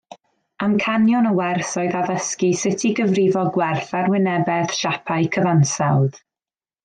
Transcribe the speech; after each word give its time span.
Amcanion 0.67 1.27
y 1.31 1.33
wers 1.39 1.73
oedd 1.81 1.97
addysgu 1.99 2.49
sut 2.63 2.85
i 2.89 2.91
gyfrifo 3.01 3.43
gwerth 3.59 3.93
arwynebedd 4.01 4.75
siapau 4.79 5.29
cyfansawdd 5.37 6.19